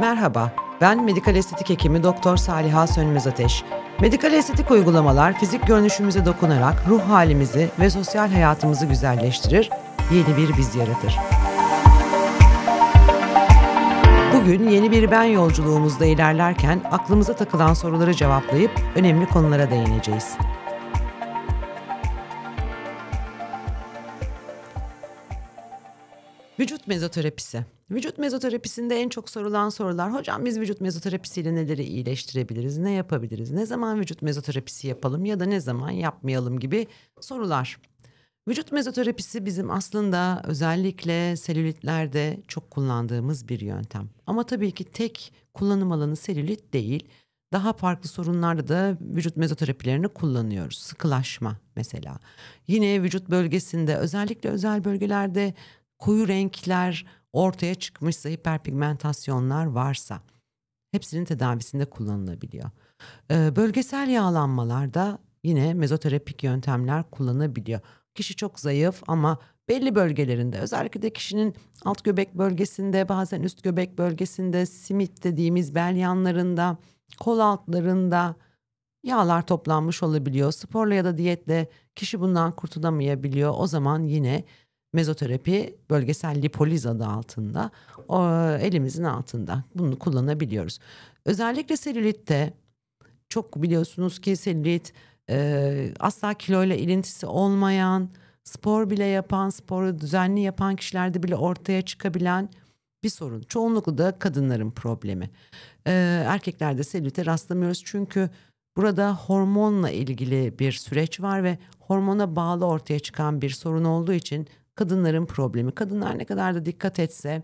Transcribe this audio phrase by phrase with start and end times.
[0.00, 3.64] Merhaba, ben medikal estetik hekimi Doktor Saliha Sönmez Ateş.
[4.00, 9.70] Medikal estetik uygulamalar fizik görünüşümüze dokunarak ruh halimizi ve sosyal hayatımızı güzelleştirir,
[10.10, 11.16] yeni bir biz yaratır.
[14.34, 20.36] Bugün yeni bir ben yolculuğumuzda ilerlerken aklımıza takılan soruları cevaplayıp önemli konulara değineceğiz.
[26.58, 27.64] Vücut mezoterapisi.
[27.90, 33.66] Vücut mezoterapisinde en çok sorulan sorular hocam biz vücut mezoterapisiyle neleri iyileştirebiliriz, ne yapabiliriz, ne
[33.66, 36.86] zaman vücut mezoterapisi yapalım ya da ne zaman yapmayalım gibi
[37.20, 37.80] sorular.
[38.48, 44.08] Vücut mezoterapisi bizim aslında özellikle selülitlerde çok kullandığımız bir yöntem.
[44.26, 47.08] Ama tabii ki tek kullanım alanı selülit değil.
[47.52, 50.78] Daha farklı sorunlarda da vücut mezoterapilerini kullanıyoruz.
[50.78, 52.18] Sıkılaşma mesela.
[52.68, 55.54] Yine vücut bölgesinde özellikle özel bölgelerde
[55.98, 60.20] koyu renkler ortaya çıkmışsa hiperpigmentasyonlar varsa
[60.92, 62.70] hepsinin tedavisinde kullanılabiliyor.
[63.30, 67.80] Ee, bölgesel yağlanmalarda yine mezoterapik yöntemler kullanabiliyor.
[68.14, 73.98] Kişi çok zayıf ama belli bölgelerinde özellikle de kişinin alt göbek bölgesinde bazen üst göbek
[73.98, 76.78] bölgesinde simit dediğimiz bel yanlarında
[77.20, 78.36] kol altlarında
[79.04, 80.52] yağlar toplanmış olabiliyor.
[80.52, 83.54] Sporla ya da diyetle kişi bundan kurtulamayabiliyor.
[83.56, 84.44] O zaman yine
[84.96, 87.70] mezoterapi bölgesel lipoliz adı altında
[88.08, 88.28] o,
[88.60, 90.78] elimizin altında bunu kullanabiliyoruz.
[91.24, 92.52] Özellikle selülitte
[93.28, 94.92] çok biliyorsunuz ki selülit
[95.30, 98.10] e, asla kiloyla ilintisi olmayan,
[98.44, 102.48] spor bile yapan, sporu düzenli yapan kişilerde bile ortaya çıkabilen
[103.02, 103.42] bir sorun.
[103.42, 105.30] Çoğunlukla da kadınların problemi.
[105.86, 105.92] E,
[106.26, 108.30] erkeklerde selülite rastlamıyoruz çünkü
[108.76, 114.46] burada hormonla ilgili bir süreç var ve hormona bağlı ortaya çıkan bir sorun olduğu için
[114.76, 115.72] kadınların problemi.
[115.72, 117.42] Kadınlar ne kadar da dikkat etse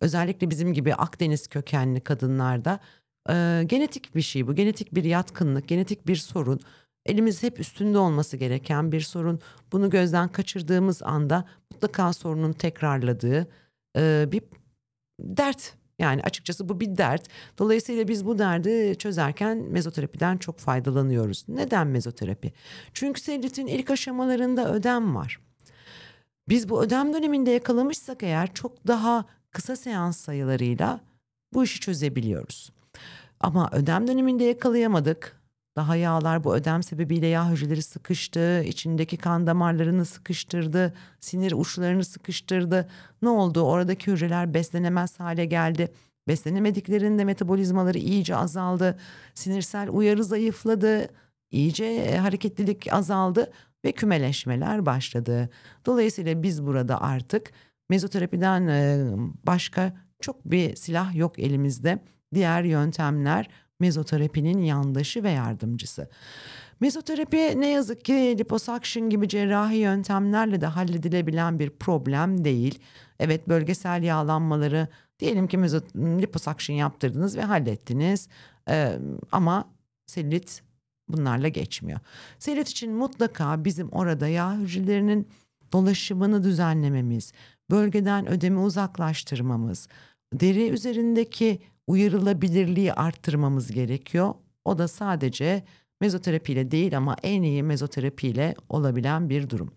[0.00, 2.80] özellikle bizim gibi Akdeniz kökenli kadınlarda
[3.30, 4.54] e, genetik bir şey bu.
[4.54, 6.60] Genetik bir yatkınlık, genetik bir sorun.
[7.06, 9.40] Elimiz hep üstünde olması gereken bir sorun.
[9.72, 13.48] Bunu gözden kaçırdığımız anda mutlaka sorunun tekrarladığı
[13.96, 14.42] e, bir
[15.20, 15.74] dert.
[15.98, 17.28] Yani açıkçası bu bir dert.
[17.58, 21.44] Dolayısıyla biz bu derdi çözerken mezoterapiden çok faydalanıyoruz.
[21.48, 22.52] Neden mezoterapi?
[22.94, 25.40] Çünkü selülitin ilk aşamalarında ödem var.
[26.48, 31.00] Biz bu ödem döneminde yakalamışsak eğer çok daha kısa seans sayılarıyla
[31.54, 32.72] bu işi çözebiliyoruz.
[33.40, 35.40] Ama ödem döneminde yakalayamadık.
[35.76, 42.88] Daha yağlar bu ödem sebebiyle yağ hücreleri sıkıştı, içindeki kan damarlarını sıkıştırdı, sinir uçlarını sıkıştırdı.
[43.22, 43.60] Ne oldu?
[43.60, 45.92] Oradaki hücreler beslenemez hale geldi.
[46.28, 48.98] Beslenemediklerinde metabolizmaları iyice azaldı.
[49.34, 51.08] Sinirsel uyarı zayıfladı.
[51.50, 53.52] İyice e, hareketlilik azaldı
[53.84, 55.50] ve kümeleşmeler başladı.
[55.86, 57.52] Dolayısıyla biz burada artık
[57.88, 59.06] mezoterapiden e,
[59.46, 61.98] başka çok bir silah yok elimizde.
[62.34, 63.48] Diğer yöntemler
[63.80, 66.08] mezoterapinin yandaşı ve yardımcısı.
[66.80, 72.78] Mezoterapi ne yazık ki liposuction gibi cerrahi yöntemlerle de halledilebilen bir problem değil.
[73.18, 75.58] Evet bölgesel yağlanmaları diyelim ki
[75.98, 78.28] liposuction yaptırdınız ve hallettiniz
[78.68, 78.98] ee,
[79.32, 79.68] ama
[80.06, 80.62] selülit
[81.08, 82.00] bunlarla geçmiyor.
[82.38, 85.28] Selülit için mutlaka bizim orada yağ hücrelerinin
[85.72, 87.32] dolaşımını düzenlememiz,
[87.70, 89.88] bölgeden ödemi uzaklaştırmamız,
[90.32, 94.34] deri üzerindeki uyarılabilirliği arttırmamız gerekiyor.
[94.64, 95.64] O da sadece
[96.00, 99.72] mezoterapiyle değil ama en iyi mezoterapiyle olabilen bir durum.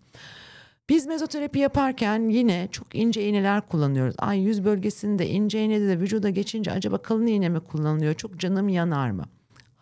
[0.88, 4.14] Biz mezoterapi yaparken yine çok ince iğneler kullanıyoruz.
[4.18, 8.14] Ay yüz bölgesinde ince iğne de vücuda geçince acaba kalın iğne mi kullanılıyor?
[8.14, 9.24] Çok canım yanar mı?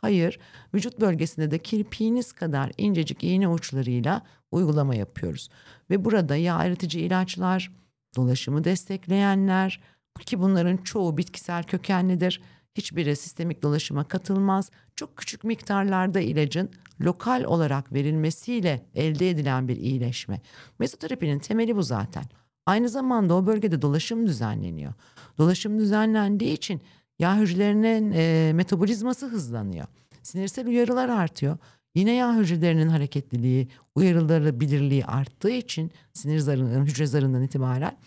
[0.06, 0.38] Hayır,
[0.74, 5.48] vücut bölgesinde de kirpiğiniz kadar incecik iğne uçlarıyla uygulama yapıyoruz.
[5.90, 7.72] Ve burada yağ eritici ilaçlar,
[8.16, 9.80] dolaşımı destekleyenler
[10.26, 12.40] ki bunların çoğu bitkisel kökenlidir.
[12.74, 14.70] Hiçbiri sistemik dolaşıma katılmaz.
[14.96, 20.40] Çok küçük miktarlarda ilacın lokal olarak verilmesiyle elde edilen bir iyileşme.
[20.78, 22.24] Mezoterapinin temeli bu zaten.
[22.66, 24.92] Aynı zamanda o bölgede dolaşım düzenleniyor.
[25.38, 26.80] Dolaşım düzenlendiği için
[27.18, 29.86] yağ hücrelerinin e, metabolizması hızlanıyor.
[30.22, 31.58] Sinirsel uyarılar artıyor.
[31.94, 37.98] Yine yağ hücrelerinin hareketliliği, uyarılabilirliği arttığı için sinir zarından, hücre zarından itibaren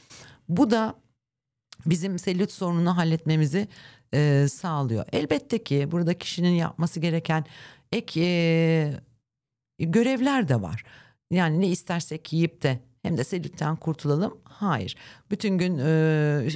[0.50, 0.96] bu da
[1.86, 3.68] bizim selülit sorununu halletmemizi
[4.14, 5.06] e, sağlıyor.
[5.12, 7.46] Elbette ki burada kişinin yapması gereken
[7.92, 8.94] ek e,
[9.80, 10.84] görevler de var.
[11.32, 14.38] Yani ne istersek yiyip de hem de selülitten kurtulalım.
[14.44, 14.96] Hayır.
[15.32, 16.48] Bütün gün e,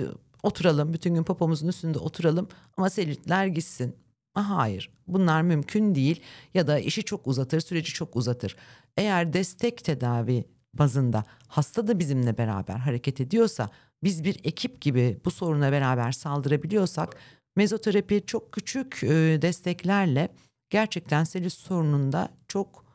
[0.43, 2.47] oturalım, bütün gün popomuzun üstünde oturalım
[2.77, 3.95] ama selülitler gitsin.
[4.33, 6.21] Hayır, bunlar mümkün değil
[6.53, 8.55] ya da işi çok uzatır, süreci çok uzatır.
[8.97, 13.69] Eğer destek tedavi bazında hasta da bizimle beraber hareket ediyorsa
[14.03, 17.15] biz bir ekip gibi bu soruna beraber saldırabiliyorsak
[17.55, 19.07] mezoterapi çok küçük e,
[19.41, 20.29] desteklerle
[20.69, 22.85] gerçekten selülit sorununda çok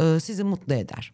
[0.00, 1.12] e, sizi mutlu eder.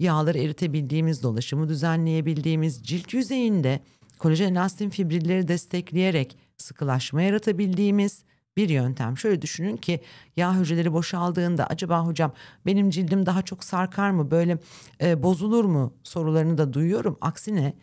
[0.00, 3.80] Yağları eritebildiğimiz, dolaşımı düzenleyebildiğimiz, cilt yüzeyinde
[4.18, 8.22] kolajen elastin fibrilleri destekleyerek sıkılaşma yaratabildiğimiz
[8.56, 9.18] bir yöntem.
[9.18, 10.00] Şöyle düşünün ki
[10.36, 12.32] yağ hücreleri boşaldığında acaba hocam
[12.66, 14.58] benim cildim daha çok sarkar mı böyle
[15.02, 17.18] e, bozulur mu sorularını da duyuyorum.
[17.20, 17.74] Aksine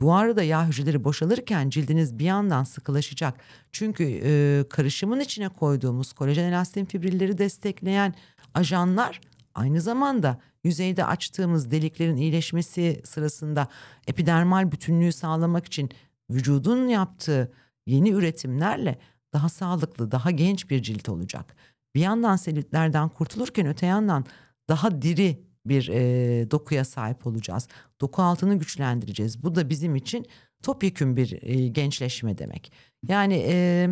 [0.00, 3.34] bu arada yağ hücreleri boşalırken cildiniz bir yandan sıkılaşacak.
[3.72, 8.14] Çünkü e, karışımın içine koyduğumuz kolajen elastin fibrilleri destekleyen
[8.54, 9.20] ajanlar
[9.56, 13.68] aynı zamanda yüzeyde açtığımız deliklerin iyileşmesi sırasında
[14.06, 15.90] epidermal bütünlüğü sağlamak için
[16.30, 17.52] vücudun yaptığı
[17.86, 18.98] yeni üretimlerle
[19.32, 21.56] daha sağlıklı, daha genç bir cilt olacak.
[21.94, 24.24] Bir yandan selülitlerden kurtulurken öte yandan
[24.68, 27.68] daha diri bir e, dokuya sahip olacağız.
[28.00, 29.42] Doku altını güçlendireceğiz.
[29.42, 30.26] Bu da bizim için
[30.62, 32.72] topyekün bir e, gençleşme demek.
[33.08, 33.88] Yani e,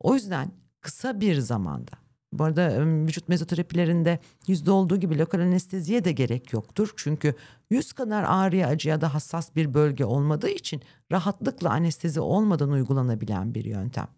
[0.00, 0.50] o yüzden
[0.80, 2.05] kısa bir zamanda
[2.38, 6.92] bu arada vücut mezoterapilerinde yüzde olduğu gibi lokal anesteziye de gerek yoktur.
[6.96, 7.34] Çünkü
[7.70, 13.64] yüz kadar ağrıya acıya da hassas bir bölge olmadığı için rahatlıkla anestezi olmadan uygulanabilen bir
[13.64, 14.08] yöntem.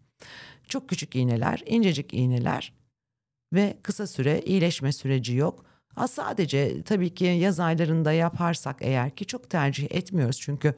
[0.68, 2.72] Çok küçük iğneler, incecik iğneler
[3.52, 5.64] ve kısa süre iyileşme süreci yok.
[5.94, 10.74] Ha sadece tabii ki yaz aylarında yaparsak eğer ki çok tercih etmiyoruz çünkü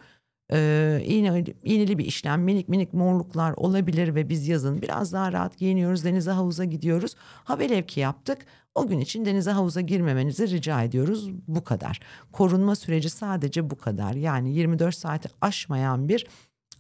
[0.53, 5.59] e, iğne, iğneli bir işlem minik minik morluklar olabilir ve biz yazın biraz daha rahat
[5.59, 7.15] giyiniyoruz denize havuza gidiyoruz.
[7.45, 8.39] Ha velev ki yaptık
[8.75, 12.01] o gün için denize havuza girmemenizi rica ediyoruz bu kadar.
[12.33, 16.27] Korunma süreci sadece bu kadar yani 24 saati aşmayan bir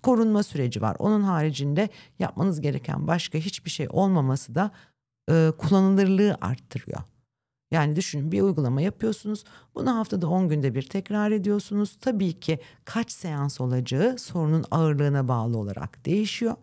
[0.02, 0.96] korunma süreci var.
[0.98, 1.88] Onun haricinde
[2.18, 4.70] yapmanız gereken başka hiçbir şey olmaması da
[5.30, 7.00] e, kullanılırlığı arttırıyor.
[7.70, 9.44] Yani düşünün bir uygulama yapıyorsunuz.
[9.74, 11.96] Bunu haftada 10 günde bir tekrar ediyorsunuz.
[12.00, 16.54] Tabii ki kaç seans olacağı sorunun ağırlığına bağlı olarak değişiyor.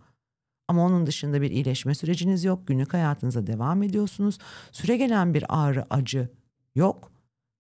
[0.67, 2.67] Ama onun dışında bir iyileşme süreciniz yok.
[2.67, 4.37] Günlük hayatınıza devam ediyorsunuz.
[4.71, 6.29] Süre gelen bir ağrı, acı
[6.75, 7.11] yok.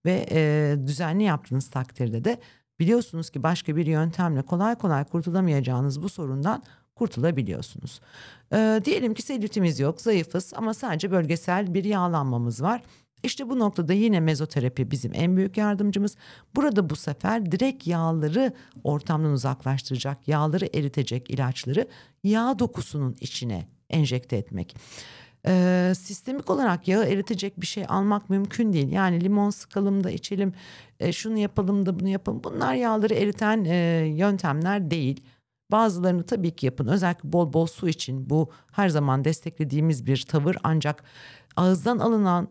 [0.05, 2.39] Ve e, düzenli yaptığınız takdirde de
[2.79, 6.63] biliyorsunuz ki başka bir yöntemle kolay kolay kurtulamayacağınız bu sorundan
[6.95, 8.01] kurtulabiliyorsunuz.
[8.53, 12.83] E, diyelim ki selülitimiz yok, zayıfız ama sadece bölgesel bir yağlanmamız var.
[13.23, 16.15] İşte bu noktada yine mezoterapi bizim en büyük yardımcımız.
[16.55, 18.53] Burada bu sefer direkt yağları
[18.83, 21.87] ortamdan uzaklaştıracak, yağları eritecek ilaçları
[22.23, 24.75] yağ dokusunun içine enjekte etmek.
[25.47, 28.91] Ee, sistemik olarak yağı eritecek bir şey almak mümkün değil.
[28.91, 30.53] Yani limon sıkalım da içelim,
[30.99, 32.41] e, şunu yapalım da bunu yapalım.
[32.43, 33.75] Bunlar yağları eriten e,
[34.15, 35.23] yöntemler değil.
[35.71, 36.87] Bazılarını tabii ki yapın.
[36.87, 41.03] Özellikle bol bol su için bu her zaman desteklediğimiz bir tavır ancak
[41.57, 42.47] ağızdan alınan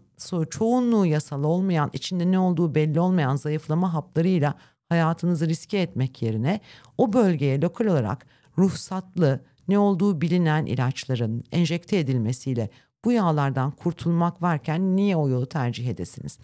[0.51, 4.55] çoğunluğu yasal olmayan, içinde ne olduğu belli olmayan zayıflama haplarıyla
[4.89, 6.61] hayatınızı riske etmek yerine
[6.99, 8.27] o bölgeye lokal olarak
[8.59, 12.71] ruhsatlı ne olduğu bilinen ilaçların enjekte edilmesiyle
[13.05, 16.39] bu yağlardan kurtulmak varken niye o yolu tercih edesiniz?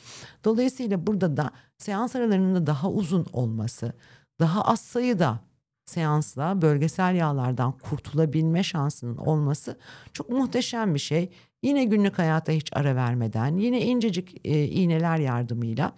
[0.44, 3.93] Dolayısıyla burada da seans aralarının da daha uzun olması,
[4.41, 5.41] daha az sayıda
[5.87, 9.79] seansla bölgesel yağlardan kurtulabilme şansının olması
[10.12, 11.32] çok muhteşem bir şey.
[11.62, 15.93] Yine günlük hayata hiç ara vermeden yine incecik e, iğneler yardımıyla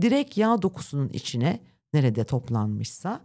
[0.00, 1.60] direkt yağ dokusunun içine
[1.92, 3.20] nerede toplanmışsa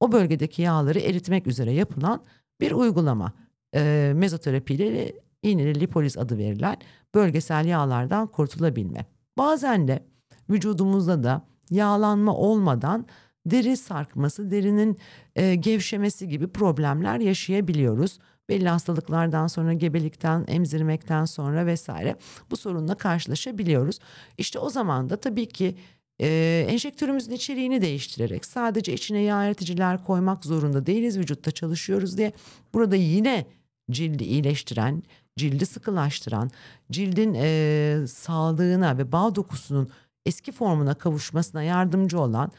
[0.00, 2.24] o bölgedeki yağları eritmek üzere yapılan
[2.60, 3.32] bir uygulama.
[3.74, 6.76] E, mezoterapi ile iğneli lipoliz adı verilen
[7.14, 9.06] bölgesel yağlardan kurtulabilme.
[9.38, 10.06] Bazen de
[10.50, 13.06] vücudumuzda da yağlanma olmadan
[13.46, 14.98] deri sarkması, derinin
[15.36, 18.18] e, gevşemesi gibi problemler yaşayabiliyoruz
[18.48, 22.16] belli hastalıklardan sonra gebelikten, emzirmekten sonra vesaire
[22.50, 23.98] bu sorunla karşılaşabiliyoruz.
[24.38, 25.76] İşte o zaman da tabii ki
[26.20, 32.32] e, enjektörümüzün içeriğini değiştirerek sadece içine yağ eriticiler koymak zorunda değiliz vücutta çalışıyoruz diye
[32.74, 33.46] burada yine
[33.90, 35.02] cildi iyileştiren,
[35.36, 36.50] cildi sıkılaştıran,
[36.90, 39.90] cildin e, sağlığına ve bağ dokusunun
[40.26, 42.52] eski formuna kavuşmasına yardımcı olan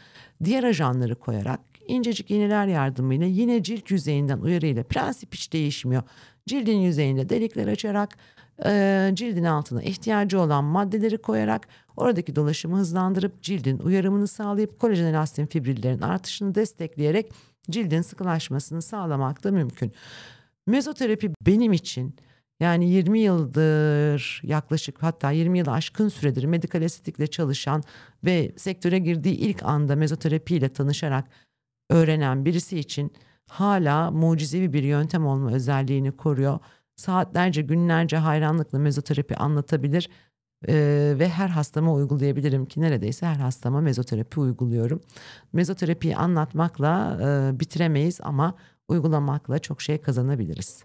[0.43, 6.03] diğer ajanları koyarak incecik iğneler yardımıyla yine cilt yüzeyinden uyarıyla prensip hiç değişmiyor.
[6.47, 8.17] Cildin yüzeyinde delikler açarak
[8.65, 15.45] e, cildin altına ihtiyacı olan maddeleri koyarak oradaki dolaşımı hızlandırıp cildin uyarımını sağlayıp kolajen elastin
[15.45, 17.31] fibrillerin artışını destekleyerek
[17.69, 19.91] cildin sıkılaşmasını sağlamak da mümkün.
[20.67, 22.15] Mezoterapi benim için
[22.59, 27.83] yani 20 yıldır yaklaşık hatta 20 yıl aşkın süredir medikal estetikle çalışan
[28.23, 31.25] ve sektöre girdiği ilk anda mezoterapi ile tanışarak
[31.89, 33.13] öğrenen birisi için
[33.47, 36.59] hala mucizevi bir yöntem olma özelliğini koruyor.
[36.95, 40.09] Saatlerce, günlerce hayranlıkla mezoterapi anlatabilir
[40.67, 45.01] Eee, ve her hastama uygulayabilirim ki neredeyse her hastama mezoterapi uyguluyorum.
[45.53, 48.55] Mezoterapiyi anlatmakla, eee, bitiremeyiz ama
[48.87, 50.83] uygulamakla çok şey kazanabiliriz.